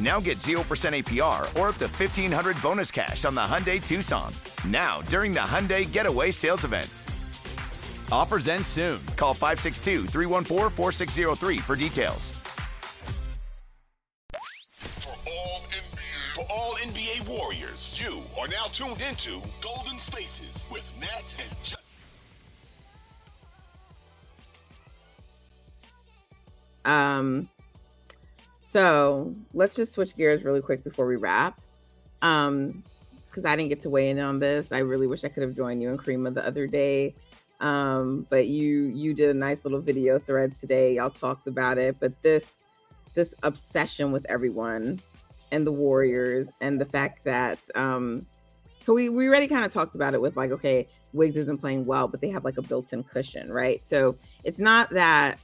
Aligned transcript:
Now 0.00 0.20
get 0.20 0.38
0% 0.38 0.58
APR 0.64 1.42
or 1.58 1.68
up 1.68 1.76
to 1.76 1.86
1500 1.86 2.60
bonus 2.62 2.90
cash 2.90 3.24
on 3.24 3.34
the 3.34 3.40
Hyundai 3.40 3.84
Tucson. 3.84 4.32
Now, 4.66 5.02
during 5.02 5.32
the 5.32 5.40
Hyundai 5.40 5.90
Getaway 5.90 6.30
Sales 6.30 6.64
Event. 6.64 6.90
Offers 8.10 8.48
end 8.48 8.66
soon. 8.66 9.00
Call 9.16 9.34
562 9.34 10.06
314 10.06 10.70
4603 10.70 11.58
for 11.58 11.76
details. 11.76 12.32
For 14.72 15.14
all, 15.28 15.60
NBA, 15.68 16.34
for 16.34 16.44
all 16.52 16.74
NBA 16.74 17.28
Warriors, 17.28 18.00
you 18.02 18.22
are 18.40 18.48
now 18.48 18.64
tuned 18.72 19.02
into 19.08 19.40
Golden 19.62 19.98
Spaces 19.98 20.68
with 20.70 20.90
Nat 21.00 21.34
and 21.38 21.50
Justin. 21.62 21.80
Um, 26.84 27.48
so 28.74 29.32
let's 29.52 29.76
just 29.76 29.92
switch 29.92 30.16
gears 30.16 30.42
really 30.42 30.60
quick 30.60 30.82
before 30.82 31.06
we 31.06 31.14
wrap. 31.14 31.60
Um, 32.22 32.82
because 33.26 33.44
I 33.44 33.54
didn't 33.54 33.68
get 33.68 33.82
to 33.82 33.90
weigh 33.90 34.10
in 34.10 34.18
on 34.18 34.40
this. 34.40 34.72
I 34.72 34.78
really 34.78 35.06
wish 35.06 35.22
I 35.22 35.28
could 35.28 35.44
have 35.44 35.54
joined 35.54 35.80
you 35.80 35.90
and 35.90 35.98
Karima 35.98 36.34
the 36.34 36.44
other 36.44 36.66
day. 36.66 37.14
Um, 37.60 38.26
but 38.30 38.48
you 38.48 38.86
you 38.86 39.14
did 39.14 39.30
a 39.30 39.34
nice 39.34 39.64
little 39.64 39.80
video 39.80 40.18
thread 40.18 40.58
today. 40.58 40.96
Y'all 40.96 41.10
talked 41.10 41.46
about 41.46 41.78
it. 41.78 41.98
But 42.00 42.20
this 42.22 42.46
this 43.14 43.32
obsession 43.44 44.10
with 44.10 44.26
everyone 44.28 45.00
and 45.52 45.64
the 45.64 45.72
Warriors 45.72 46.48
and 46.60 46.80
the 46.80 46.84
fact 46.84 47.22
that 47.24 47.58
um 47.76 48.26
so 48.84 48.92
we, 48.92 49.08
we 49.08 49.28
already 49.28 49.46
kind 49.46 49.64
of 49.64 49.72
talked 49.72 49.94
about 49.94 50.14
it 50.14 50.20
with 50.20 50.36
like, 50.36 50.50
okay, 50.50 50.88
Wiggs 51.12 51.36
isn't 51.36 51.58
playing 51.58 51.84
well, 51.84 52.08
but 52.08 52.20
they 52.20 52.28
have 52.30 52.44
like 52.44 52.58
a 52.58 52.62
built-in 52.62 53.04
cushion, 53.04 53.52
right? 53.52 53.80
So 53.86 54.16
it's 54.42 54.58
not 54.58 54.90
that 54.90 55.38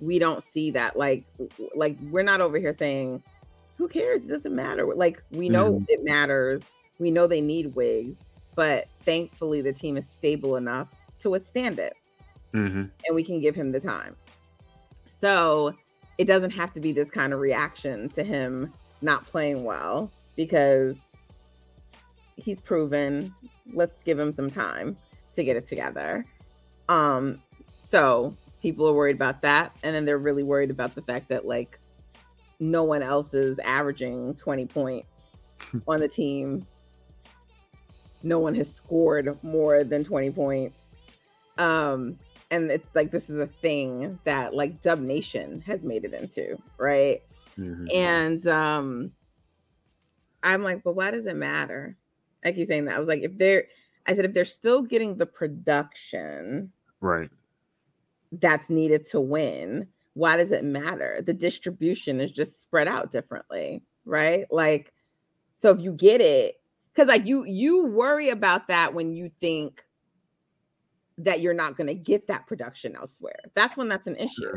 we 0.00 0.18
don't 0.18 0.42
see 0.42 0.70
that 0.72 0.96
like 0.96 1.24
like 1.74 1.96
we're 2.10 2.22
not 2.22 2.40
over 2.40 2.58
here 2.58 2.72
saying 2.72 3.22
who 3.76 3.88
cares? 3.88 4.24
It 4.24 4.28
doesn't 4.28 4.54
matter. 4.54 4.86
Like 4.86 5.22
we 5.30 5.48
know 5.48 5.72
Mhm. 5.74 5.86
it 5.88 6.04
matters. 6.04 6.62
We 6.98 7.10
know 7.10 7.26
they 7.26 7.40
need 7.40 7.74
Wiggs 7.74 8.16
but 8.56 8.88
thankfully 9.04 9.62
the 9.62 9.72
team 9.72 9.96
is 9.96 10.04
stable 10.08 10.56
enough 10.56 10.90
to 11.20 11.30
withstand 11.30 11.78
it. 11.78 11.94
Mm-hmm. 12.52 12.82
and 13.06 13.14
we 13.14 13.22
can 13.22 13.38
give 13.38 13.54
him 13.54 13.70
the 13.70 13.78
time. 13.78 14.16
So 15.20 15.72
it 16.18 16.24
doesn't 16.24 16.50
have 16.50 16.72
to 16.74 16.80
be 16.80 16.90
this 16.90 17.08
kind 17.08 17.32
of 17.32 17.38
reaction 17.38 18.08
to 18.10 18.24
him 18.24 18.72
not 19.02 19.24
playing 19.24 19.62
well 19.62 20.10
because 20.34 20.96
he's 22.36 22.60
proven 22.60 23.32
let's 23.72 23.94
give 24.04 24.18
him 24.18 24.32
some 24.32 24.50
time 24.50 24.96
to 25.36 25.44
get 25.44 25.56
it 25.56 25.68
together. 25.68 26.24
Um 26.88 27.40
so 27.88 28.34
people 28.60 28.86
are 28.88 28.92
worried 28.92 29.16
about 29.16 29.42
that. 29.42 29.72
And 29.82 29.94
then 29.94 30.04
they're 30.04 30.18
really 30.18 30.42
worried 30.42 30.70
about 30.70 30.94
the 30.94 31.02
fact 31.02 31.28
that 31.28 31.46
like 31.46 31.78
no 32.58 32.84
one 32.84 33.02
else 33.02 33.32
is 33.34 33.58
averaging 33.60 34.34
20 34.34 34.66
points 34.66 35.08
on 35.88 36.00
the 36.00 36.08
team. 36.08 36.66
No 38.22 38.38
one 38.38 38.54
has 38.54 38.72
scored 38.72 39.36
more 39.42 39.82
than 39.84 40.04
20 40.04 40.30
points. 40.30 40.80
Um 41.58 42.18
and 42.50 42.70
it's 42.70 42.88
like 42.94 43.10
this 43.10 43.30
is 43.30 43.36
a 43.36 43.46
thing 43.46 44.18
that 44.24 44.54
like 44.54 44.82
dub 44.82 44.98
nation 44.98 45.60
has 45.66 45.82
made 45.82 46.04
it 46.04 46.12
into 46.12 46.56
right? 46.78 47.22
Mm-hmm. 47.58 47.86
and 47.92 48.46
um 48.46 49.10
i'm 50.42 50.62
like 50.62 50.82
but 50.82 50.94
why 50.94 51.10
does 51.10 51.26
it 51.26 51.36
matter? 51.36 51.96
I 52.44 52.52
keep 52.52 52.68
saying 52.68 52.86
that. 52.86 52.96
I 52.96 52.98
was 52.98 53.08
like 53.08 53.22
if 53.22 53.36
they're 53.36 53.64
i 54.06 54.14
said 54.14 54.24
if 54.24 54.32
they're 54.32 54.44
still 54.44 54.82
getting 54.82 55.16
the 55.16 55.26
production 55.26 56.72
Right. 57.00 57.30
That's 58.32 58.70
needed 58.70 59.08
to 59.10 59.20
win 59.20 59.86
why 60.14 60.36
does 60.36 60.50
it 60.50 60.64
matter? 60.64 61.22
The 61.24 61.32
distribution 61.32 62.20
is 62.20 62.32
just 62.32 62.60
spread 62.60 62.88
out 62.88 63.12
differently 63.12 63.82
right? 64.04 64.46
Like 64.50 64.92
so 65.56 65.70
if 65.70 65.80
you 65.80 65.92
get 65.92 66.20
it 66.20 66.60
because 66.92 67.08
like 67.08 67.26
you 67.26 67.44
you 67.44 67.86
worry 67.86 68.30
about 68.30 68.68
that 68.68 68.94
when 68.94 69.14
you 69.14 69.30
think 69.40 69.84
that 71.18 71.40
you're 71.40 71.54
not 71.54 71.76
going 71.76 71.86
to 71.86 71.94
get 71.94 72.26
that 72.28 72.46
production 72.46 72.96
elsewhere. 72.96 73.38
That's 73.54 73.76
when 73.76 73.88
that's 73.88 74.06
an 74.06 74.16
issue. 74.16 74.52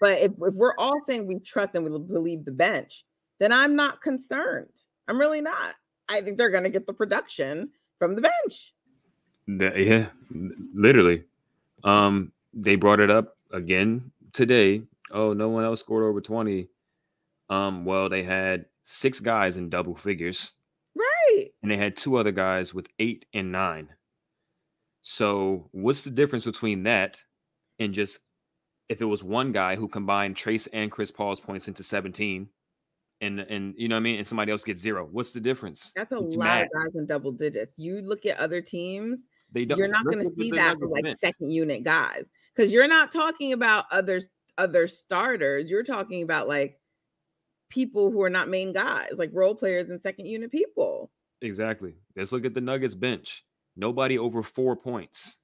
But 0.00 0.18
if, 0.18 0.32
if 0.32 0.54
we're 0.54 0.76
all 0.76 1.00
saying 1.06 1.26
we 1.26 1.38
trust 1.38 1.74
and 1.74 1.84
we 1.84 1.98
believe 1.98 2.44
the 2.44 2.52
bench 2.52 3.04
then 3.38 3.52
i'm 3.52 3.74
not 3.74 4.02
concerned. 4.02 4.68
I'm 5.08 5.18
really 5.18 5.40
not. 5.40 5.74
I 6.08 6.20
think 6.20 6.36
they're 6.36 6.50
going 6.50 6.64
to 6.64 6.70
get 6.70 6.86
the 6.86 6.92
production 6.92 7.70
from 7.98 8.14
the 8.14 8.20
bench. 8.20 8.74
Yeah, 9.46 10.08
literally. 10.74 11.24
Um, 11.82 12.32
they 12.52 12.76
brought 12.76 13.00
it 13.00 13.10
up 13.10 13.36
again 13.52 14.10
today. 14.32 14.82
Oh, 15.10 15.32
no 15.32 15.48
one 15.48 15.64
else 15.64 15.80
scored 15.80 16.04
over 16.04 16.20
20. 16.20 16.68
Um, 17.48 17.84
well, 17.84 18.08
they 18.08 18.22
had 18.22 18.66
six 18.84 19.18
guys 19.20 19.56
in 19.56 19.68
double 19.70 19.94
figures, 19.96 20.52
right 20.94 21.48
and 21.62 21.70
they 21.70 21.76
had 21.76 21.96
two 21.96 22.16
other 22.16 22.30
guys 22.32 22.72
with 22.72 22.86
eight 22.98 23.24
and 23.34 23.50
nine. 23.52 23.88
So, 25.02 25.68
what's 25.72 26.04
the 26.04 26.10
difference 26.10 26.44
between 26.44 26.82
that 26.84 27.22
and 27.78 27.94
just 27.94 28.20
if 28.88 29.00
it 29.00 29.04
was 29.06 29.22
one 29.24 29.52
guy 29.52 29.76
who 29.76 29.88
combined 29.88 30.36
Trayce 30.36 30.68
and 30.72 30.90
Chris 30.90 31.10
Paul's 31.10 31.40
points 31.40 31.68
into 31.68 31.82
17, 31.82 32.48
and 33.20 33.40
and 33.40 33.74
you 33.76 33.88
know 33.88 33.94
what 33.96 34.00
I 34.00 34.02
mean, 34.02 34.18
and 34.18 34.26
somebody 34.26 34.52
else 34.52 34.62
gets 34.64 34.80
zero? 34.80 35.08
What's 35.10 35.32
the 35.32 35.40
difference? 35.40 35.92
That's 35.96 36.12
a 36.12 36.18
It's 36.18 36.36
lot 36.36 36.44
mad. 36.44 36.62
of 36.62 36.68
guys 36.72 36.94
in 36.94 37.06
double 37.06 37.32
digits. 37.32 37.78
You 37.78 38.00
look 38.02 38.26
at 38.26 38.38
other 38.38 38.60
teams, 38.60 39.20
They 39.52 39.64
don't. 39.64 39.78
you're 39.78 39.88
not 39.88 40.04
going 40.04 40.18
to 40.18 40.30
see 40.38 40.50
that 40.52 40.78
for 40.78 40.88
like 40.88 41.16
second 41.18 41.50
unit 41.50 41.82
guys 41.82 42.26
because 42.60 42.74
you're 42.74 42.88
not 42.88 43.10
talking 43.10 43.54
about 43.54 43.86
other 43.90 44.20
other 44.58 44.86
starters. 44.86 45.70
You're 45.70 45.82
talking 45.82 46.22
about 46.22 46.46
like 46.46 46.78
people 47.70 48.10
who 48.10 48.20
are 48.20 48.28
not 48.28 48.50
main 48.50 48.74
guys, 48.74 49.12
like 49.16 49.30
role 49.32 49.54
players 49.54 49.88
and 49.88 49.98
second 49.98 50.26
unit 50.26 50.52
people. 50.52 51.10
Exactly. 51.40 51.94
Let's 52.14 52.32
look 52.32 52.44
at 52.44 52.52
the 52.52 52.60
Nuggets 52.60 52.94
bench. 52.94 53.44
Nobody 53.76 54.18
over 54.18 54.42
four 54.42 54.76
points. 54.76 55.38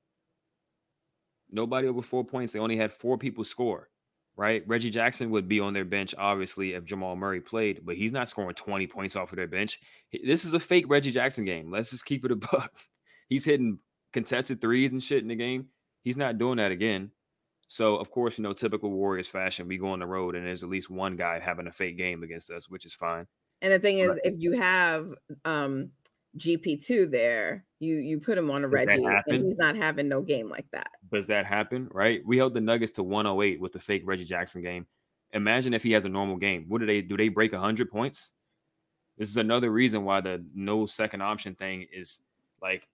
Nobody 1.50 1.88
over 1.88 2.02
four 2.02 2.22
points. 2.22 2.52
They 2.52 2.58
only 2.58 2.76
had 2.76 2.92
four 2.92 3.16
people 3.16 3.44
score, 3.44 3.88
right? 4.36 4.62
Reggie 4.66 4.90
Jackson 4.90 5.30
would 5.30 5.48
be 5.48 5.58
on 5.58 5.72
their 5.72 5.86
bench, 5.86 6.14
obviously, 6.18 6.74
if 6.74 6.84
Jamal 6.84 7.16
Murray 7.16 7.40
played, 7.40 7.80
but 7.86 7.96
he's 7.96 8.12
not 8.12 8.28
scoring 8.28 8.54
20 8.54 8.86
points 8.88 9.16
off 9.16 9.32
of 9.32 9.36
their 9.36 9.46
bench. 9.46 9.78
This 10.12 10.44
is 10.44 10.52
a 10.52 10.60
fake 10.60 10.84
Reggie 10.88 11.12
Jackson 11.12 11.46
game. 11.46 11.70
Let's 11.70 11.90
just 11.90 12.04
keep 12.04 12.26
it 12.26 12.32
a 12.32 12.36
buck. 12.36 12.72
He's 13.28 13.44
hitting 13.44 13.80
contested 14.12 14.60
threes 14.60 14.92
and 14.92 15.02
shit 15.02 15.22
in 15.22 15.28
the 15.28 15.34
game. 15.34 15.66
He's 16.06 16.16
not 16.16 16.38
doing 16.38 16.58
that 16.58 16.70
again. 16.70 17.10
So 17.66 17.96
of 17.96 18.12
course, 18.12 18.38
you 18.38 18.44
know, 18.44 18.52
typical 18.52 18.92
Warriors 18.92 19.26
fashion, 19.26 19.66
we 19.66 19.76
go 19.76 19.88
on 19.88 19.98
the 19.98 20.06
road 20.06 20.36
and 20.36 20.46
there's 20.46 20.62
at 20.62 20.68
least 20.68 20.88
one 20.88 21.16
guy 21.16 21.40
having 21.40 21.66
a 21.66 21.72
fake 21.72 21.98
game 21.98 22.22
against 22.22 22.48
us, 22.48 22.70
which 22.70 22.86
is 22.86 22.92
fine. 22.92 23.26
And 23.60 23.72
the 23.72 23.80
thing 23.80 23.98
is, 23.98 24.10
right. 24.10 24.20
if 24.22 24.34
you 24.38 24.52
have 24.52 25.08
um 25.44 25.90
GP2 26.38 27.10
there, 27.10 27.64
you 27.80 27.96
you 27.96 28.20
put 28.20 28.38
him 28.38 28.52
on 28.52 28.62
a 28.62 28.68
Reggie 28.68 29.04
and 29.04 29.44
he's 29.44 29.58
not 29.58 29.74
having 29.74 30.06
no 30.06 30.22
game 30.22 30.48
like 30.48 30.70
that. 30.70 30.90
Does 31.12 31.26
that 31.26 31.44
happen? 31.44 31.88
Right? 31.90 32.24
We 32.24 32.38
held 32.38 32.54
the 32.54 32.60
Nuggets 32.60 32.92
to 32.92 33.02
108 33.02 33.60
with 33.60 33.72
the 33.72 33.80
fake 33.80 34.02
Reggie 34.04 34.26
Jackson 34.26 34.62
game. 34.62 34.86
Imagine 35.32 35.74
if 35.74 35.82
he 35.82 35.90
has 35.90 36.04
a 36.04 36.08
normal 36.08 36.36
game. 36.36 36.66
What 36.68 36.78
do 36.78 36.86
they 36.86 37.02
do? 37.02 37.16
They 37.16 37.30
break 37.30 37.50
100 37.50 37.90
points? 37.90 38.30
This 39.18 39.28
is 39.28 39.38
another 39.38 39.72
reason 39.72 40.04
why 40.04 40.20
the 40.20 40.46
no 40.54 40.86
second 40.86 41.22
option 41.22 41.56
thing 41.56 41.84
is 41.92 42.20
like 42.62 42.86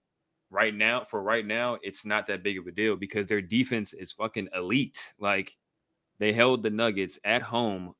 right 0.53 0.75
now 0.75 1.03
for 1.03 1.23
right 1.23 1.45
now 1.45 1.79
it's 1.81 2.05
not 2.05 2.27
that 2.27 2.43
big 2.43 2.59
of 2.59 2.67
a 2.67 2.71
deal 2.71 2.95
because 2.95 3.25
their 3.25 3.41
defense 3.41 3.93
is 3.93 4.11
fucking 4.11 4.47
elite. 4.55 5.13
Like 5.19 5.57
they 6.19 6.31
held 6.31 6.61
the 6.61 6.69
Nuggets 6.69 7.19
at 7.25 7.41
home 7.41 7.93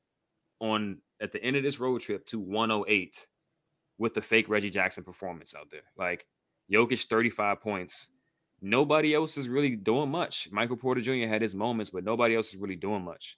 on 0.60 0.98
at 1.20 1.32
the 1.32 1.42
end 1.42 1.56
of 1.56 1.64
this 1.64 1.80
road 1.80 2.00
trip 2.00 2.24
to 2.26 2.38
108 2.38 3.26
with 3.98 4.14
the 4.14 4.22
fake 4.22 4.48
Reggie 4.48 4.70
Jackson 4.70 5.02
performance 5.02 5.54
out 5.54 5.68
there. 5.70 5.82
Like 5.98 6.26
Jokic 6.72 7.06
35 7.06 7.60
points. 7.60 8.10
Nobody 8.62 9.14
else 9.14 9.36
is 9.36 9.48
really 9.48 9.76
doing 9.76 10.10
much. 10.10 10.48
Michael 10.50 10.76
Porter 10.76 11.00
Jr. 11.00 11.26
had 11.26 11.42
his 11.42 11.54
moments, 11.54 11.90
but 11.90 12.04
nobody 12.04 12.34
else 12.34 12.54
is 12.54 12.56
really 12.56 12.76
doing 12.76 13.02
much. 13.02 13.36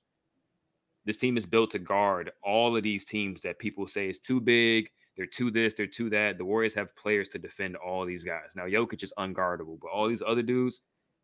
This 1.05 1.19
team 1.19 1.37
is 1.37 1.47
built 1.47 1.71
to 1.73 1.79
guard 1.79 2.33
all 2.43 2.77
of 2.77 2.83
these 2.83 3.05
teams 3.05 3.43
that 3.43 3.59
people 3.59 3.89
say 3.89 4.09
is 4.09 4.19
too 4.21 4.41
big. 4.41 4.91
They're 5.17 5.27
too 5.27 5.51
this, 5.51 5.75
they're 5.75 5.87
too 5.87 6.11
that. 6.11 6.39
The 6.39 6.45
Warriors 6.45 6.75
have 6.75 6.95
players 6.97 7.29
to 7.29 7.39
defend 7.39 7.77
all 7.77 8.05
these 8.05 8.25
guys. 8.25 8.55
Now, 8.55 8.65
Jokic 8.65 9.03
is 9.03 9.15
unguardable, 9.19 9.79
but 9.81 9.91
all 9.91 10.09
these 10.09 10.23
other 10.27 10.43
dudes, 10.43 10.83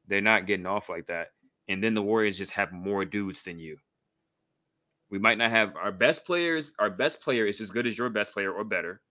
they're 0.08 0.20
not 0.20 0.46
getting 0.46 0.66
off 0.66 0.88
like 0.88 1.06
that. 1.08 1.28
And 1.68 1.82
then 1.82 1.94
the 1.94 2.02
Warriors 2.02 2.38
just 2.38 2.52
have 2.52 2.72
more 2.72 3.04
dudes 3.04 3.42
than 3.42 3.58
you. 3.58 3.76
We 5.10 5.18
might 5.18 5.36
not 5.36 5.50
have 5.50 5.76
our 5.76 5.92
best 5.92 6.24
players. 6.24 6.72
Our 6.78 6.88
best 6.88 7.20
player 7.20 7.46
is 7.46 7.60
as 7.60 7.70
good 7.70 7.86
as 7.86 7.98
your 7.98 8.08
best 8.08 8.32
player 8.32 8.50
or 8.50 8.64
better. 8.64 9.02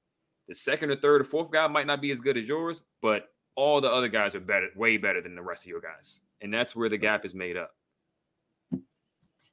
The 0.48 0.56
second 0.56 0.90
or 0.90 0.96
third 0.96 1.22
or 1.22 1.26
fourth 1.26 1.52
guy 1.52 1.68
might 1.68 1.86
not 1.86 2.02
be 2.02 2.12
as 2.12 2.20
good 2.20 2.38
as 2.38 2.48
yours, 2.48 2.82
but 3.04 3.28
all 3.56 3.80
the 3.82 3.92
other 3.92 4.08
guys 4.08 4.34
are 4.34 4.40
better, 4.40 4.68
way 4.76 4.98
better 4.98 5.22
than 5.22 5.36
the 5.36 5.44
rest 5.44 5.66
of 5.66 5.70
your 5.70 5.82
guys. 5.82 6.22
And 6.42 6.52
that's 6.52 6.76
where 6.76 6.90
the 6.90 6.98
gap 6.98 7.24
is 7.24 7.36
made 7.36 7.56
up. 7.56 7.72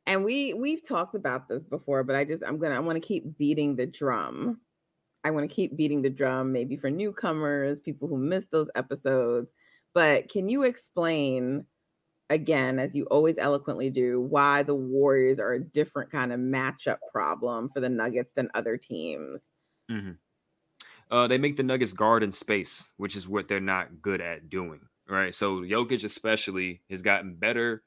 And 0.06 0.24
we 0.24 0.54
we've 0.54 0.86
talked 0.86 1.14
about 1.14 1.48
this 1.48 1.62
before, 1.62 2.02
but 2.02 2.16
I 2.16 2.24
just 2.24 2.42
I'm 2.42 2.58
gonna 2.58 2.76
I 2.76 2.78
want 2.78 2.96
to 2.96 3.06
keep 3.06 3.36
beating 3.36 3.76
the 3.76 3.86
drum. 3.86 4.58
I 5.24 5.30
want 5.30 5.48
to 5.48 5.54
keep 5.54 5.76
beating 5.76 6.02
the 6.02 6.10
drum, 6.10 6.52
maybe 6.52 6.76
for 6.76 6.90
newcomers, 6.90 7.80
people 7.80 8.08
who 8.08 8.16
missed 8.16 8.50
those 8.50 8.68
episodes. 8.74 9.50
But 9.94 10.28
can 10.28 10.48
you 10.48 10.62
explain 10.62 11.66
again, 12.30 12.78
as 12.78 12.94
you 12.94 13.04
always 13.06 13.38
eloquently 13.38 13.90
do, 13.90 14.20
why 14.20 14.62
the 14.62 14.74
Warriors 14.74 15.38
are 15.38 15.54
a 15.54 15.64
different 15.64 16.10
kind 16.10 16.32
of 16.32 16.38
matchup 16.38 16.98
problem 17.12 17.70
for 17.70 17.80
the 17.80 17.88
Nuggets 17.88 18.32
than 18.34 18.50
other 18.54 18.76
teams? 18.76 19.42
Mm-hmm. 19.90 20.12
Uh, 21.10 21.26
they 21.26 21.38
make 21.38 21.56
the 21.56 21.62
Nuggets 21.62 21.94
guard 21.94 22.22
in 22.22 22.32
space, 22.32 22.90
which 22.96 23.16
is 23.16 23.26
what 23.26 23.48
they're 23.48 23.60
not 23.60 24.02
good 24.02 24.20
at 24.20 24.50
doing. 24.50 24.80
Right. 25.08 25.34
So 25.34 25.60
Jokic, 25.60 26.04
especially, 26.04 26.82
has 26.90 27.00
gotten 27.00 27.34
better 27.34 27.82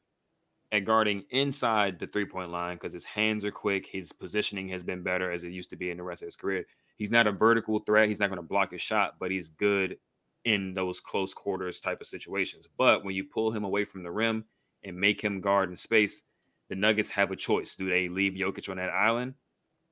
at 0.71 0.85
guarding 0.85 1.23
inside 1.29 1.99
the 1.99 2.07
three 2.07 2.25
point 2.25 2.49
line 2.49 2.77
because 2.77 2.93
his 2.93 3.05
hands 3.05 3.45
are 3.45 3.51
quick. 3.51 3.85
His 3.85 4.11
positioning 4.11 4.69
has 4.69 4.81
been 4.81 5.03
better 5.03 5.31
as 5.31 5.43
it 5.43 5.51
used 5.51 5.69
to 5.69 5.75
be 5.75 5.91
in 5.91 5.97
the 5.97 6.03
rest 6.03 6.23
of 6.23 6.27
his 6.27 6.35
career. 6.35 6.65
He's 6.97 7.11
not 7.11 7.27
a 7.27 7.31
vertical 7.31 7.79
threat. 7.79 8.09
He's 8.09 8.19
not 8.19 8.29
going 8.29 8.37
to 8.37 8.43
block 8.47 8.71
his 8.71 8.81
shot, 8.81 9.15
but 9.19 9.31
he's 9.31 9.49
good 9.49 9.97
in 10.45 10.73
those 10.73 10.99
close 10.99 11.33
quarters 11.33 11.79
type 11.79 12.01
of 12.01 12.07
situations. 12.07 12.67
But 12.77 13.03
when 13.03 13.15
you 13.15 13.23
pull 13.23 13.51
him 13.51 13.63
away 13.63 13.85
from 13.85 14.03
the 14.03 14.11
rim 14.11 14.45
and 14.83 14.97
make 14.97 15.21
him 15.21 15.41
guard 15.41 15.69
in 15.69 15.75
space, 15.75 16.23
the 16.69 16.75
Nuggets 16.75 17.09
have 17.09 17.31
a 17.31 17.35
choice. 17.35 17.75
Do 17.75 17.89
they 17.89 18.07
leave 18.07 18.33
Jokic 18.33 18.69
on 18.69 18.77
that 18.77 18.89
island? 18.89 19.33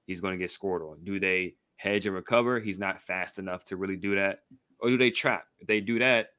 He's 0.06 0.22
going 0.22 0.34
to 0.34 0.40
get 0.40 0.52
scored 0.52 0.82
on. 0.82 1.04
Do 1.04 1.20
they 1.20 1.56
hedge 1.76 2.06
and 2.06 2.16
recover? 2.16 2.60
He's 2.60 2.80
not 2.80 3.02
fast 3.02 3.38
enough 3.38 3.66
to 3.66 3.78
really 3.78 3.96
do 3.96 4.16
that. 4.16 4.40
Or 4.80 4.90
do 4.90 4.98
they 4.98 5.12
trap? 5.12 5.46
If 5.60 5.68
they 5.68 5.82
do 5.82 6.00
that, 6.00 6.30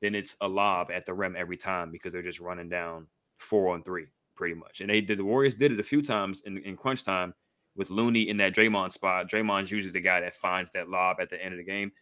then 0.00 0.14
it's 0.14 0.36
a 0.40 0.48
lob 0.48 0.90
at 0.90 1.04
the 1.04 1.14
rim 1.14 1.34
every 1.36 1.56
time 1.56 1.90
because 1.90 2.12
they're 2.12 2.22
just 2.22 2.40
running 2.40 2.68
down 2.68 3.06
four 3.38 3.74
on 3.74 3.82
three, 3.82 4.06
pretty 4.34 4.54
much. 4.54 4.80
And 4.80 4.88
they 4.88 5.00
did 5.00 5.18
the 5.18 5.24
Warriors 5.24 5.56
did 5.56 5.72
it 5.72 5.80
a 5.80 5.84
few 5.84 6.00
times 6.00 6.42
in, 6.46 6.58
in 6.58 6.76
crunch 6.76 7.04
time 7.04 7.34
with 7.78 7.90
Looney 7.90 8.28
in 8.28 8.36
that 8.38 8.54
Draymond 8.54 8.92
spot. 8.92 9.30
Draymond's 9.30 9.70
usually 9.70 9.92
the 9.92 10.00
guy 10.00 10.20
that 10.20 10.34
finds 10.34 10.70
that 10.72 10.90
lob 10.90 11.18
at 11.20 11.30
the 11.30 11.42
end 11.42 11.54
of 11.54 11.58
the 11.58 11.64
game. 11.64 11.92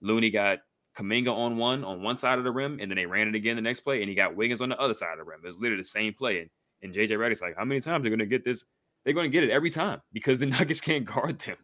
Looney 0.00 0.30
got 0.30 0.60
Kuminga 0.96 1.32
on 1.32 1.58
one 1.58 1.84
on 1.84 2.02
one 2.02 2.16
side 2.16 2.38
of 2.38 2.44
the 2.44 2.50
rim, 2.50 2.78
and 2.80 2.90
then 2.90 2.96
they 2.96 3.06
ran 3.06 3.28
it 3.28 3.34
again 3.34 3.54
the 3.54 3.62
next 3.62 3.80
play, 3.80 4.00
and 4.00 4.08
he 4.08 4.14
got 4.14 4.34
Wiggins 4.34 4.62
on 4.62 4.70
the 4.70 4.80
other 4.80 4.94
side 4.94 5.12
of 5.12 5.18
the 5.18 5.24
rim. 5.24 5.40
It 5.44 5.46
was 5.46 5.58
literally 5.58 5.82
the 5.82 5.88
same 5.88 6.14
play. 6.14 6.40
And, 6.40 6.50
and 6.82 6.94
JJ 6.94 7.10
Redick's 7.10 7.42
like, 7.42 7.56
how 7.58 7.64
many 7.66 7.80
times 7.80 8.06
are 8.06 8.08
going 8.08 8.18
to 8.20 8.26
get 8.26 8.42
this? 8.42 8.64
They're 9.04 9.14
going 9.14 9.30
to 9.30 9.32
get 9.32 9.44
it 9.44 9.50
every 9.50 9.70
time 9.70 10.00
because 10.12 10.38
the 10.38 10.46
Nuggets 10.46 10.80
can't 10.80 11.04
guard 11.04 11.38
them. 11.40 11.58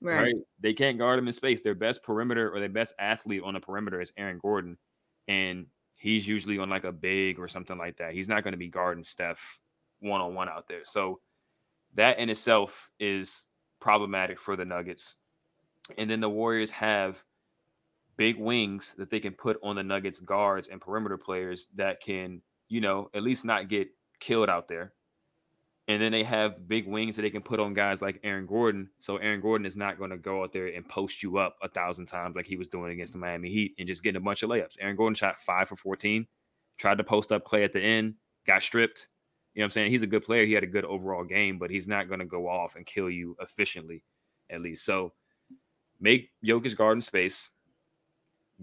Right. 0.00 0.22
right. 0.22 0.34
They 0.60 0.72
can't 0.72 0.98
guard 0.98 1.18
them 1.18 1.26
in 1.26 1.32
space. 1.32 1.60
Their 1.60 1.74
best 1.74 2.04
perimeter 2.04 2.54
or 2.54 2.60
their 2.60 2.68
best 2.68 2.94
athlete 2.98 3.42
on 3.44 3.54
the 3.54 3.60
perimeter 3.60 4.00
is 4.00 4.12
Aaron 4.16 4.38
Gordon. 4.40 4.78
And 5.28 5.66
he's 5.96 6.26
usually 6.26 6.58
on 6.58 6.70
like 6.70 6.84
a 6.84 6.92
big 6.92 7.38
or 7.38 7.48
something 7.48 7.78
like 7.78 7.96
that. 7.98 8.14
He's 8.14 8.28
not 8.28 8.42
going 8.42 8.52
to 8.52 8.58
be 8.58 8.68
guarding 8.68 9.04
Steph 9.04 9.58
one 10.00 10.20
on 10.20 10.34
one 10.34 10.48
out 10.48 10.66
there. 10.68 10.84
So 10.84 11.20
that 11.94 12.18
in 12.18 12.30
itself 12.30 12.90
is 12.98 13.48
problematic 13.80 14.38
for 14.38 14.56
the 14.56 14.64
Nuggets. 14.64 15.16
And 15.98 16.08
then 16.08 16.20
the 16.20 16.30
Warriors 16.30 16.70
have 16.70 17.22
big 18.16 18.38
wings 18.38 18.94
that 18.98 19.10
they 19.10 19.20
can 19.20 19.32
put 19.32 19.58
on 19.62 19.76
the 19.76 19.82
Nuggets 19.82 20.20
guards 20.20 20.68
and 20.68 20.80
perimeter 20.80 21.18
players 21.18 21.68
that 21.74 22.00
can, 22.00 22.42
you 22.68 22.80
know, 22.80 23.10
at 23.14 23.22
least 23.22 23.44
not 23.44 23.68
get 23.68 23.88
killed 24.20 24.48
out 24.48 24.68
there. 24.68 24.92
And 25.88 26.00
then 26.00 26.12
they 26.12 26.22
have 26.22 26.68
big 26.68 26.86
wings 26.86 27.16
that 27.16 27.22
they 27.22 27.30
can 27.30 27.42
put 27.42 27.58
on 27.58 27.74
guys 27.74 28.00
like 28.00 28.20
Aaron 28.22 28.46
Gordon. 28.46 28.90
So 29.00 29.16
Aaron 29.16 29.40
Gordon 29.40 29.66
is 29.66 29.76
not 29.76 29.98
going 29.98 30.10
to 30.10 30.16
go 30.16 30.42
out 30.42 30.52
there 30.52 30.68
and 30.68 30.88
post 30.88 31.22
you 31.22 31.38
up 31.38 31.56
a 31.60 31.68
thousand 31.68 32.06
times 32.06 32.36
like 32.36 32.46
he 32.46 32.56
was 32.56 32.68
doing 32.68 32.92
against 32.92 33.12
the 33.12 33.18
Miami 33.18 33.50
Heat 33.50 33.74
and 33.78 33.88
just 33.88 34.02
getting 34.02 34.16
a 34.16 34.24
bunch 34.24 34.44
of 34.44 34.50
layups. 34.50 34.76
Aaron 34.80 34.96
Gordon 34.96 35.16
shot 35.16 35.40
five 35.40 35.68
for 35.68 35.76
14, 35.76 36.26
tried 36.78 36.98
to 36.98 37.04
post 37.04 37.32
up 37.32 37.44
Klay 37.44 37.64
at 37.64 37.72
the 37.72 37.80
end, 37.80 38.14
got 38.46 38.62
stripped. 38.62 39.08
You 39.54 39.60
know 39.60 39.64
what 39.64 39.66
I'm 39.66 39.70
saying? 39.70 39.90
He's 39.90 40.02
a 40.02 40.06
good 40.06 40.24
player. 40.24 40.44
He 40.44 40.52
had 40.52 40.62
a 40.62 40.68
good 40.68 40.84
overall 40.84 41.24
game, 41.24 41.58
but 41.58 41.70
he's 41.70 41.86
not 41.86 42.08
going 42.08 42.20
to 42.20 42.26
go 42.26 42.48
off 42.48 42.76
and 42.76 42.86
kill 42.86 43.10
you 43.10 43.36
efficiently, 43.40 44.02
at 44.50 44.62
least. 44.62 44.84
So 44.84 45.12
make 46.00 46.30
Jokic 46.44 46.76
guard 46.76 46.96
in 46.96 47.02
space, 47.02 47.50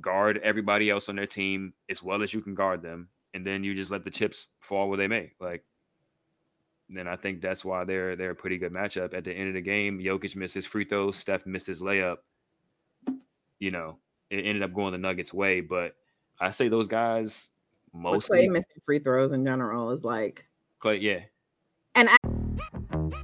guard 0.02 0.40
everybody 0.44 0.90
else 0.90 1.10
on 1.10 1.16
their 1.16 1.28
team 1.28 1.74
as 1.90 2.02
well 2.02 2.24
as 2.24 2.34
you 2.34 2.42
can 2.42 2.56
guard 2.56 2.82
them, 2.82 3.10
and 3.34 3.46
then 3.46 3.64
you 3.64 3.76
just 3.76 3.92
let 3.92 4.04
the 4.04 4.10
chips 4.10 4.48
fall 4.62 4.90
where 4.90 4.98
they 4.98 5.08
may. 5.08 5.32
Like 5.40 5.64
and 6.98 7.08
I 7.08 7.16
think 7.16 7.42
that's 7.42 7.64
why 7.64 7.84
they're 7.84 8.16
they're 8.16 8.32
a 8.32 8.36
pretty 8.36 8.58
good 8.58 8.74
matchup. 8.74 9.14
At 9.14 9.24
the 9.24 9.34
end 9.34 9.50
of 9.50 9.54
the 9.54 9.62
game, 9.62 10.00
Jokic 10.00 10.36
missed 10.36 10.54
his 10.54 10.66
free 10.66 10.86
throws, 10.86 11.18
Steph 11.18 11.46
missed 11.46 11.68
his 11.68 11.82
layup. 11.82 12.18
You 13.60 13.72
know, 13.72 13.98
it 14.30 14.46
ended 14.46 14.64
up 14.64 14.74
going 14.74 14.94
the 14.94 14.98
Nuggets' 14.98 15.34
way, 15.34 15.62
but 15.62 15.96
I 16.40 16.52
say 16.52 16.70
those 16.70 16.88
guys 16.88 17.50
mostly 17.94 18.48
missing 18.48 18.82
free 18.86 19.00
throws 19.00 19.32
in 19.32 19.46
general 19.46 19.92
is 19.92 20.04
like 20.04 20.46
Klay, 20.82 21.02
yeah. 21.02 21.20
And 21.96 22.10
I 22.10 22.29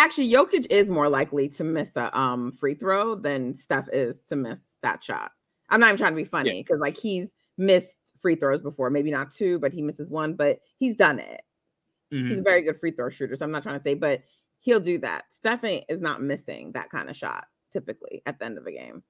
actually 0.00 0.32
Jokic 0.32 0.66
is 0.70 0.88
more 0.88 1.08
likely 1.08 1.48
to 1.50 1.64
miss 1.64 1.90
a 1.96 2.16
um 2.18 2.52
free 2.52 2.74
throw 2.74 3.14
than 3.14 3.54
Steph 3.54 3.88
is 3.92 4.18
to 4.28 4.36
miss 4.36 4.60
that 4.82 5.02
shot. 5.04 5.32
I'm 5.68 5.80
not 5.80 5.88
even 5.88 5.98
trying 5.98 6.12
to 6.12 6.16
be 6.16 6.24
funny 6.24 6.62
because 6.62 6.78
yeah. 6.78 6.86
like 6.86 6.96
he's 6.98 7.28
missed 7.58 7.94
free 8.20 8.34
throws 8.34 8.60
before, 8.60 8.90
maybe 8.90 9.10
not 9.10 9.30
two, 9.30 9.58
but 9.58 9.72
he 9.72 9.82
misses 9.82 10.08
one, 10.08 10.34
but 10.34 10.60
he's 10.78 10.96
done 10.96 11.18
it. 11.18 11.42
He's 12.10 12.40
a 12.40 12.42
very 12.42 12.62
good 12.62 12.80
free 12.80 12.90
throw 12.90 13.08
shooter. 13.08 13.36
So 13.36 13.44
I'm 13.44 13.52
not 13.52 13.62
trying 13.62 13.78
to 13.78 13.82
say, 13.84 13.94
but 13.94 14.22
he'll 14.58 14.80
do 14.80 14.98
that. 14.98 15.26
Stephen 15.30 15.82
is 15.88 16.00
not 16.00 16.20
missing 16.20 16.72
that 16.72 16.90
kind 16.90 17.08
of 17.08 17.16
shot 17.16 17.46
typically 17.72 18.20
at 18.26 18.40
the 18.40 18.46
end 18.46 18.58
of 18.58 18.66
a 18.66 18.72
game. 18.72 19.04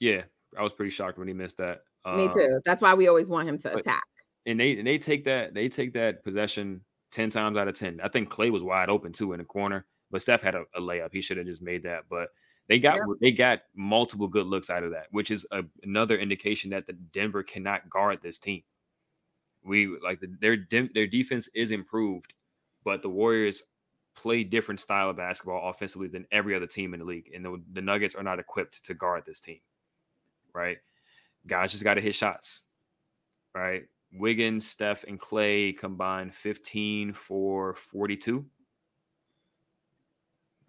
Yeah, 0.00 0.22
I 0.58 0.62
was 0.64 0.72
pretty 0.72 0.90
shocked 0.90 1.16
when 1.16 1.28
he 1.28 1.34
missed 1.34 1.58
that. 1.58 1.84
Me 2.16 2.24
Um, 2.26 2.34
too. 2.34 2.60
That's 2.64 2.82
why 2.82 2.94
we 2.94 3.06
always 3.06 3.28
want 3.28 3.48
him 3.48 3.56
to 3.58 3.70
but- 3.70 3.80
attack. 3.80 4.02
and 4.46 4.58
they 4.58 4.76
and 4.78 4.86
they 4.86 4.98
take 4.98 5.22
that 5.24 5.54
they 5.54 5.68
take 5.68 5.92
that 5.92 6.24
possession 6.24 6.80
ten 7.12 7.30
times 7.30 7.56
out 7.56 7.68
of 7.68 7.78
ten. 7.78 8.00
I 8.02 8.08
think 8.08 8.30
Klay 8.30 8.50
was 8.50 8.64
wide 8.64 8.88
open 8.88 9.12
too 9.12 9.32
in 9.32 9.38
the 9.38 9.44
corner, 9.44 9.86
but 10.10 10.22
Steph 10.22 10.42
had 10.42 10.54
a, 10.54 10.64
a 10.74 10.80
layup. 10.80 11.10
He 11.12 11.20
should 11.20 11.36
have 11.36 11.46
just 11.46 11.62
made 11.62 11.82
that. 11.84 12.04
But 12.08 12.30
they 12.68 12.78
got 12.78 12.96
Yeah. 12.96 13.14
they 13.20 13.32
got 13.32 13.60
multiple 13.74 14.28
good 14.28 14.46
looks 14.46 14.70
out 14.70 14.84
of 14.84 14.92
that, 14.92 15.06
which 15.10 15.30
is 15.30 15.46
a, 15.50 15.62
another 15.82 16.16
indication 16.18 16.70
that 16.70 16.86
the 16.86 16.92
Denver 16.92 17.42
cannot 17.42 17.88
guard 17.90 18.20
this 18.22 18.38
team. 18.38 18.62
We 19.64 19.86
like 20.02 20.20
the, 20.20 20.28
their 20.40 20.56
their 20.94 21.06
defense 21.06 21.48
is 21.54 21.70
improved, 21.70 22.34
but 22.84 23.02
the 23.02 23.08
Warriors 23.10 23.62
play 24.16 24.44
different 24.44 24.80
style 24.80 25.10
of 25.10 25.16
basketball 25.16 25.68
offensively 25.70 26.08
than 26.08 26.26
every 26.32 26.54
other 26.54 26.66
team 26.66 26.94
in 26.94 27.00
the 27.00 27.06
league, 27.06 27.30
and 27.34 27.44
the, 27.44 27.62
the 27.72 27.80
Nuggets 27.80 28.14
are 28.14 28.22
not 28.22 28.38
equipped 28.38 28.84
to 28.86 28.94
guard 28.94 29.24
this 29.26 29.40
team. 29.40 29.60
Right, 30.54 30.78
guys 31.46 31.72
just 31.72 31.84
got 31.84 31.94
to 31.94 32.00
hit 32.00 32.14
shots. 32.14 32.64
Right, 33.54 33.84
Wiggins, 34.12 34.66
Steph, 34.66 35.04
and 35.04 35.20
Klay 35.20 35.76
combined 35.76 36.34
15 36.34 37.12
for 37.12 37.74
42. 37.74 38.44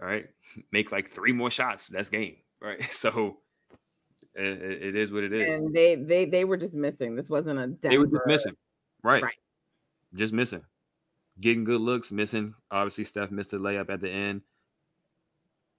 All 0.01 0.07
right. 0.07 0.25
Make 0.71 0.91
like 0.91 1.09
three 1.09 1.31
more 1.33 1.51
shots. 1.51 1.87
That's 1.87 2.09
game. 2.09 2.37
Right. 2.61 2.81
So 2.91 3.37
it, 4.35 4.45
it- 4.45 4.95
is 4.95 5.11
what 5.11 5.23
it 5.23 5.33
is. 5.33 5.55
And 5.55 5.73
they 5.73 5.95
they 5.95 6.25
they 6.25 6.45
were 6.45 6.57
just 6.57 6.73
missing. 6.73 7.15
This 7.15 7.29
wasn't 7.29 7.59
a 7.59 7.67
Denver. 7.67 7.89
they 7.89 7.97
were 7.97 8.07
just 8.07 8.27
missing. 8.27 8.55
Right. 9.03 9.23
Right. 9.23 9.35
Just 10.15 10.33
missing. 10.33 10.61
Getting 11.39 11.63
good 11.63 11.81
looks, 11.81 12.11
missing. 12.11 12.53
Obviously, 12.69 13.05
Steph 13.05 13.31
missed 13.31 13.53
a 13.53 13.57
layup 13.57 13.89
at 13.89 14.01
the 14.01 14.09
end. 14.09 14.41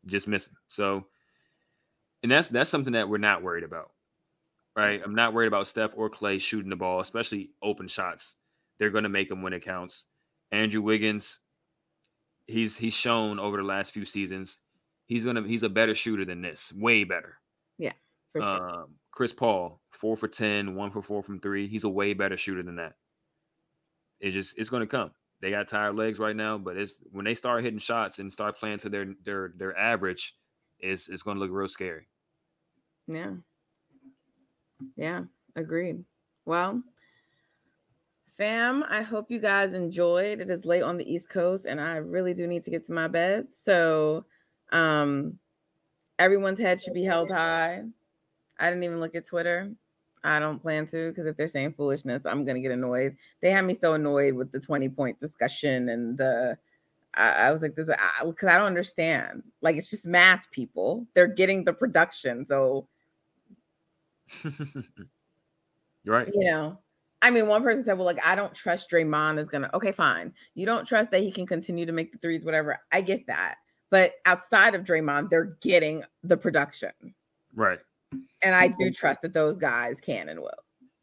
Just 0.07 0.27
missing. 0.27 0.55
So, 0.69 1.07
and 2.23 2.33
that's 2.33 2.49
that's 2.49 2.71
something 2.71 2.95
that 2.95 3.09
we're 3.09 3.19
not 3.19 3.43
worried 3.43 3.65
about. 3.65 3.91
Right. 4.75 5.01
I'm 5.05 5.15
not 5.15 5.35
worried 5.35 5.49
about 5.49 5.67
Steph 5.67 5.93
or 5.95 6.11
Klay 6.11 6.41
shooting 6.41 6.71
the 6.71 6.77
ball, 6.77 7.01
especially 7.01 7.51
open 7.63 7.89
shots. 7.89 8.37
They're 8.79 8.91
going 8.91 9.05
to 9.05 9.11
make 9.11 9.29
them 9.29 9.43
when 9.43 9.53
it 9.53 9.61
counts. 9.63 10.07
Andrew 10.51 10.81
Wiggins, 10.81 11.41
he's 12.47 12.77
he's 12.77 12.95
shown 12.95 13.39
over 13.39 13.57
the 13.57 13.63
last 13.63 13.93
few 13.93 14.05
seasons, 14.05 14.59
he's 15.07 15.25
gonna 15.25 15.47
he's 15.47 15.63
a 15.63 15.69
better 15.69 15.95
shooter 15.95 16.25
than 16.25 16.43
this, 16.43 16.73
way 16.73 17.05
better. 17.05 17.39
Yeah, 17.79 17.93
for 18.33 18.43
sure. 18.43 18.71
Um, 18.71 18.95
Chris 19.11 19.33
Paul, 19.33 19.81
four 19.91 20.17
for 20.17 20.29
10, 20.29 20.75
one 20.75 20.91
for 20.91 21.03
four 21.03 21.23
from 21.23 21.39
three. 21.39 21.69
He's 21.69 21.85
a 21.85 21.89
way 21.89 22.15
better 22.15 22.37
shooter 22.37 22.63
than 22.63 22.77
that. 22.77 22.95
It's 24.21 24.35
just 24.35 24.59
it's 24.59 24.71
gonna 24.71 24.87
come. 24.87 25.11
They 25.41 25.51
got 25.51 25.69
tired 25.69 25.97
legs 25.97 26.19
right 26.19 26.37
now, 26.37 26.57
but 26.57 26.77
it's 26.77 26.95
when 27.11 27.25
they 27.25 27.35
start 27.35 27.65
hitting 27.65 27.81
shots 27.81 28.21
and 28.21 28.33
start 28.33 28.59
playing 28.59 28.79
to 28.79 28.89
their 28.89 29.07
their 29.25 29.53
their 29.57 29.77
average, 29.77 30.37
it's 30.79 31.09
it's 31.09 31.23
gonna 31.23 31.41
look 31.41 31.51
real 31.51 31.69
scary. 31.69 32.07
Yeah. 33.07 33.33
Yeah, 34.97 35.25
agreed. 35.57 36.05
Well, 36.45 36.83
fam, 38.43 38.85
I 38.89 39.03
hope 39.03 39.31
you 39.31 39.39
guys 39.39 39.73
enjoyed. 39.73 40.41
It 40.41 40.51
is 40.51 40.65
late 40.65 40.83
on 40.83 40.97
the 40.97 41.09
East 41.09 41.29
Coast 41.29 41.65
and 41.65 41.81
I 41.81 41.99
really 41.99 42.35
do 42.35 42.49
need 42.49 42.65
to 42.65 42.73
get 42.73 42.85
to 42.87 42.93
my 42.93 43.07
bed. 43.07 43.47
So, 43.65 44.25
um 44.73 45.39
everyone's 46.19 46.59
head 46.59 46.81
should 46.81 46.95
be 46.95 47.05
held 47.05 47.31
high. 47.31 47.83
I 48.59 48.69
didn't 48.69 48.83
even 48.83 48.99
look 48.99 49.15
at 49.15 49.27
Twitter. 49.27 49.71
I 50.25 50.41
don't 50.41 50.61
plan 50.61 50.87
to 50.89 51.11
because 51.11 51.27
if 51.27 51.37
they're 51.37 51.47
saying 51.47 51.75
foolishness, 51.75 52.23
I'm 52.25 52.45
gonna 52.45 52.61
get 52.61 52.73
annoyed. 52.73 53.17
They 53.41 53.53
had 53.53 53.65
me 53.65 53.77
so 53.81 53.95
annoyed 53.95 54.35
with 54.35 54.51
the 54.51 54.59
20 54.59 54.89
point 54.89 55.21
discussion 55.21 55.89
and 55.89 56.19
the 56.19 56.59
I, 57.15 57.31
I 57.31 57.53
was 57.53 57.63
like, 57.63 57.77
this 57.77 57.91
because 58.25 58.49
I 58.49 58.59
don't 58.59 58.67
understand. 58.67 59.45
Like 59.61 59.77
it's 59.77 59.91
just 59.91 60.05
math, 60.05 60.51
people. 60.51 61.07
They're 61.15 61.29
getting 61.29 61.63
the 61.63 61.75
production. 61.75 62.45
So 62.47 62.89
You're 66.05 66.17
right. 66.17 66.29
you 66.35 66.51
know, 66.51 66.79
I 67.23 67.31
mean, 67.31 67.47
one 67.47 67.63
person 67.63 67.85
said, 67.85 67.97
well, 67.97 68.05
like, 68.05 68.19
I 68.25 68.35
don't 68.35 68.53
trust 68.53 68.91
Draymond 68.91 69.39
is 69.39 69.49
going 69.49 69.63
to, 69.63 69.75
okay, 69.77 69.93
fine. 69.93 70.33
You 70.55 70.67
don't 70.67 70.85
trust 70.85 71.13
that 71.13 71.23
he 71.23 71.31
can 71.31 71.47
continue 71.47 71.87
to 71.87 71.93
make 71.93 72.13
the 72.13 72.19
threes, 72.19 72.45
whatever. 72.45 72.81
I 72.91 73.01
get 73.01 73.27
that. 73.29 73.55
But 73.91 74.15
outside 74.27 74.75
of 74.75 74.83
Draymond, 74.83 75.31
they're 75.31 75.57
getting 75.61 76.03
the 76.25 76.37
production. 76.37 76.91
Right. 77.55 77.79
And 78.43 78.55
I 78.55 78.69
do 78.69 78.91
trust 78.91 79.23
that 79.23 79.35
those 79.35 79.57
guys 79.57 79.99
can 80.01 80.29
and 80.29 80.41
will. 80.41 80.51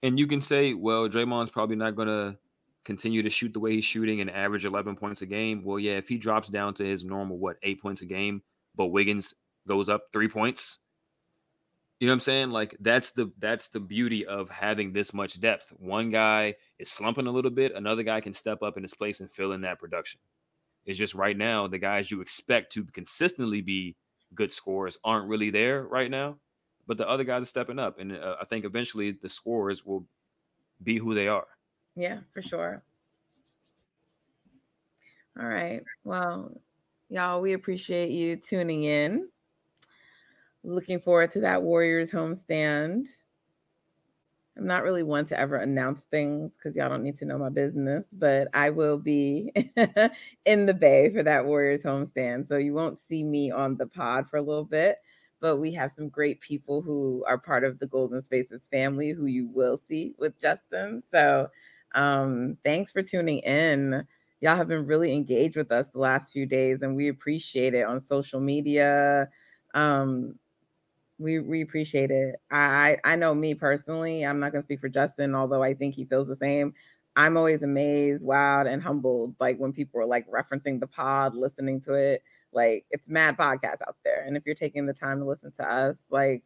And 0.03 0.19
you 0.19 0.27
can 0.27 0.41
say, 0.41 0.73
well, 0.73 1.07
Draymond's 1.07 1.51
probably 1.51 1.75
not 1.75 1.95
gonna 1.95 2.37
continue 2.85 3.21
to 3.21 3.29
shoot 3.29 3.53
the 3.53 3.59
way 3.59 3.75
he's 3.75 3.85
shooting 3.85 4.21
and 4.21 4.29
average 4.29 4.65
11 4.65 4.95
points 4.95 5.21
a 5.21 5.25
game. 5.25 5.63
Well, 5.63 5.79
yeah, 5.79 5.93
if 5.93 6.07
he 6.07 6.17
drops 6.17 6.49
down 6.49 6.73
to 6.75 6.85
his 6.85 7.03
normal, 7.03 7.37
what, 7.37 7.57
eight 7.63 7.81
points 7.81 8.01
a 8.01 8.05
game, 8.05 8.41
but 8.75 8.87
Wiggins 8.87 9.33
goes 9.67 9.89
up 9.89 10.07
three 10.11 10.27
points, 10.27 10.79
you 11.99 12.07
know 12.07 12.13
what 12.13 12.15
I'm 12.15 12.19
saying? 12.21 12.51
Like 12.51 12.77
that's 12.79 13.11
the 13.11 13.31
that's 13.39 13.67
the 13.69 13.79
beauty 13.79 14.25
of 14.25 14.49
having 14.49 14.93
this 14.93 15.13
much 15.13 15.39
depth. 15.41 15.73
One 15.77 16.09
guy 16.11 16.55
is 16.77 16.89
slumping 16.89 17.27
a 17.27 17.31
little 17.31 17.51
bit, 17.51 17.75
another 17.75 18.03
guy 18.03 18.21
can 18.21 18.33
step 18.33 18.63
up 18.63 18.77
in 18.77 18.83
his 18.83 18.93
place 18.93 19.19
and 19.19 19.31
fill 19.31 19.51
in 19.51 19.61
that 19.61 19.79
production. 19.79 20.19
It's 20.85 20.97
just 20.97 21.13
right 21.13 21.37
now 21.37 21.67
the 21.67 21.77
guys 21.77 22.09
you 22.09 22.21
expect 22.21 22.71
to 22.73 22.85
consistently 22.85 23.61
be 23.61 23.95
good 24.33 24.51
scorers 24.51 24.97
aren't 25.03 25.27
really 25.27 25.49
there 25.49 25.83
right 25.83 26.09
now, 26.09 26.37
but 26.87 26.97
the 26.97 27.07
other 27.07 27.23
guys 27.23 27.43
are 27.43 27.47
stepping 27.47 27.79
up, 27.79 27.99
and 27.99 28.13
uh, 28.13 28.35
I 28.41 28.45
think 28.45 28.65
eventually 28.65 29.11
the 29.11 29.29
scorers 29.29 29.85
will 29.85 30.05
be 30.83 30.97
who 30.97 31.13
they 31.13 31.27
are. 31.27 31.47
Yeah, 31.95 32.19
for 32.33 32.41
sure. 32.41 32.81
All 35.39 35.47
right. 35.47 35.83
Well, 36.03 36.51
y'all, 37.09 37.41
we 37.41 37.53
appreciate 37.53 38.11
you 38.11 38.37
tuning 38.37 38.83
in. 38.83 39.27
Looking 40.63 40.99
forward 40.99 41.31
to 41.31 41.41
that 41.41 41.63
Warriors 41.63 42.11
homestand. 42.11 43.07
I'm 44.57 44.67
not 44.67 44.83
really 44.83 45.03
one 45.03 45.25
to 45.27 45.39
ever 45.39 45.55
announce 45.55 46.01
things 46.11 46.53
because 46.55 46.75
y'all 46.75 46.89
don't 46.89 47.03
need 47.03 47.17
to 47.19 47.25
know 47.25 47.37
my 47.37 47.47
business, 47.47 48.05
but 48.11 48.49
I 48.53 48.71
will 48.71 48.97
be 48.97 49.53
in 50.45 50.65
the 50.65 50.73
Bay 50.73 51.11
for 51.13 51.23
that 51.23 51.45
Warriors 51.45 51.83
homestand. 51.83 52.49
So 52.49 52.57
you 52.57 52.73
won't 52.73 52.99
see 52.99 53.23
me 53.23 53.51
on 53.51 53.77
the 53.77 53.87
pod 53.87 54.29
for 54.29 54.35
a 54.35 54.41
little 54.41 54.65
bit, 54.65 54.97
but 55.39 55.57
we 55.57 55.71
have 55.73 55.93
some 55.93 56.09
great 56.09 56.41
people 56.41 56.81
who 56.81 57.23
are 57.25 57.37
part 57.37 57.63
of 57.63 57.79
the 57.79 57.87
Golden 57.87 58.21
Spaces 58.21 58.67
family 58.69 59.11
who 59.11 59.27
you 59.27 59.47
will 59.47 59.79
see 59.87 60.13
with 60.17 60.37
Justin. 60.41 61.03
So 61.09 61.47
um, 61.95 62.57
thanks 62.65 62.91
for 62.91 63.01
tuning 63.01 63.39
in. 63.39 64.05
Y'all 64.41 64.57
have 64.57 64.67
been 64.67 64.85
really 64.85 65.13
engaged 65.13 65.55
with 65.55 65.71
us 65.71 65.89
the 65.89 65.99
last 65.99 66.33
few 66.33 66.45
days, 66.45 66.81
and 66.81 66.97
we 66.97 67.07
appreciate 67.07 67.73
it 67.73 67.85
on 67.85 68.01
social 68.01 68.41
media. 68.41 69.29
Um, 69.73 70.35
we 71.19 71.39
we 71.39 71.61
appreciate 71.61 72.11
it. 72.11 72.37
I 72.49 72.97
I 73.03 73.15
know 73.15 73.35
me 73.35 73.53
personally. 73.53 74.25
I'm 74.25 74.39
not 74.39 74.51
gonna 74.53 74.63
speak 74.63 74.79
for 74.79 74.89
Justin, 74.89 75.35
although 75.35 75.61
I 75.61 75.73
think 75.73 75.93
he 75.95 76.05
feels 76.05 76.27
the 76.27 76.35
same. 76.35 76.73
I'm 77.15 77.35
always 77.37 77.63
amazed, 77.63 78.23
wowed, 78.23 78.71
and 78.71 78.81
humbled. 78.81 79.35
Like 79.39 79.57
when 79.57 79.73
people 79.73 79.99
are 80.01 80.05
like 80.05 80.25
referencing 80.31 80.79
the 80.79 80.87
pod, 80.87 81.35
listening 81.35 81.81
to 81.81 81.93
it. 81.93 82.23
Like 82.53 82.85
it's 82.89 83.07
mad 83.09 83.37
podcasts 83.37 83.81
out 83.87 83.97
there, 84.03 84.23
and 84.25 84.35
if 84.37 84.43
you're 84.45 84.55
taking 84.55 84.85
the 84.85 84.93
time 84.93 85.19
to 85.19 85.25
listen 85.25 85.51
to 85.53 85.63
us, 85.71 85.97
like 86.09 86.43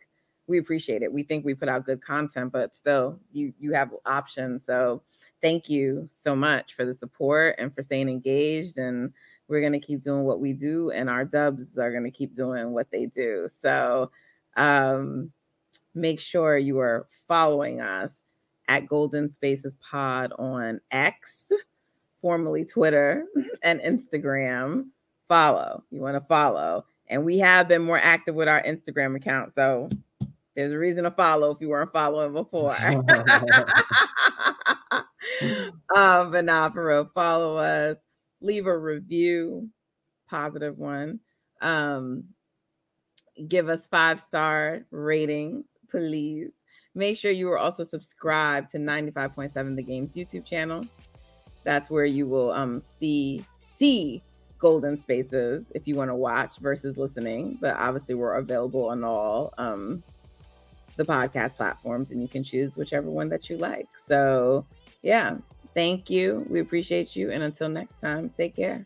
we 0.47 0.57
appreciate 0.57 1.03
it. 1.03 1.13
We 1.13 1.23
think 1.23 1.45
we 1.45 1.53
put 1.53 1.69
out 1.69 1.85
good 1.85 2.01
content, 2.01 2.51
but 2.51 2.75
still, 2.75 3.19
you 3.31 3.53
you 3.59 3.73
have 3.73 3.91
options. 4.05 4.65
So 4.65 5.03
thank 5.41 5.69
you 5.69 6.09
so 6.23 6.35
much 6.35 6.73
for 6.73 6.83
the 6.85 6.93
support 6.95 7.55
and 7.59 7.73
for 7.73 7.83
staying 7.83 8.09
engaged. 8.09 8.77
And 8.79 9.13
we're 9.47 9.61
gonna 9.61 9.79
keep 9.79 10.01
doing 10.01 10.23
what 10.23 10.39
we 10.39 10.53
do, 10.53 10.89
and 10.91 11.09
our 11.09 11.25
dubs 11.25 11.77
are 11.77 11.93
gonna 11.93 12.11
keep 12.11 12.33
doing 12.35 12.73
what 12.73 12.89
they 12.91 13.05
do. 13.05 13.47
So 13.61 14.11
um, 14.57 15.31
make 15.95 16.19
sure 16.19 16.57
you 16.57 16.79
are 16.79 17.07
following 17.27 17.81
us 17.81 18.11
at 18.67 18.87
Golden 18.87 19.29
Spaces 19.29 19.75
Pod 19.81 20.33
on 20.37 20.79
X, 20.91 21.51
formerly 22.21 22.65
Twitter 22.65 23.25
and 23.63 23.79
Instagram. 23.81 24.87
Follow. 25.27 25.83
You 25.91 26.01
want 26.01 26.15
to 26.15 26.27
follow. 26.27 26.85
And 27.07 27.25
we 27.25 27.39
have 27.39 27.67
been 27.67 27.83
more 27.83 27.99
active 27.99 28.35
with 28.35 28.47
our 28.47 28.61
Instagram 28.63 29.15
account. 29.15 29.53
So 29.53 29.89
there's 30.55 30.73
a 30.73 30.77
reason 30.77 31.03
to 31.03 31.11
follow 31.11 31.51
if 31.51 31.61
you 31.61 31.69
weren't 31.69 31.91
following 31.91 32.33
before. 32.33 32.75
um, 35.95 36.31
but 36.31 36.45
nah, 36.45 36.69
for 36.69 36.87
real, 36.87 37.09
follow 37.13 37.57
us, 37.57 37.97
leave 38.41 38.67
a 38.67 38.77
review, 38.77 39.69
positive 40.29 40.77
one. 40.77 41.19
Um, 41.61 42.25
give 43.47 43.69
us 43.69 43.87
five 43.87 44.19
star 44.19 44.81
ratings, 44.91 45.65
please. 45.89 46.51
Make 46.95 47.17
sure 47.17 47.31
you 47.31 47.49
are 47.51 47.57
also 47.57 47.83
subscribed 47.83 48.69
to 48.71 48.77
95.7 48.77 49.75
The 49.75 49.83
Game's 49.83 50.15
YouTube 50.15 50.45
channel. 50.45 50.85
That's 51.63 51.89
where 51.89 52.05
you 52.05 52.27
will 52.27 52.51
um 52.51 52.81
see 52.81 53.43
see 53.59 54.21
Golden 54.59 54.97
Spaces 54.97 55.71
if 55.73 55.87
you 55.87 55.95
want 55.95 56.09
to 56.09 56.15
watch 56.15 56.57
versus 56.57 56.97
listening. 56.97 57.57
But 57.59 57.75
obviously, 57.77 58.15
we're 58.15 58.35
available 58.35 58.89
on 58.89 59.03
all 59.03 59.53
um 59.57 60.03
the 60.95 61.03
podcast 61.03 61.55
platforms, 61.55 62.11
and 62.11 62.21
you 62.21 62.27
can 62.27 62.43
choose 62.43 62.77
whichever 62.77 63.09
one 63.09 63.27
that 63.29 63.49
you 63.49 63.57
like. 63.57 63.87
So, 64.07 64.67
yeah, 65.01 65.35
Thank 65.73 66.09
you. 66.09 66.45
We 66.49 66.59
appreciate 66.59 67.15
you. 67.15 67.31
And 67.31 67.43
until 67.43 67.69
next 67.69 67.99
time, 67.99 68.29
take 68.29 68.55
care. 68.55 68.85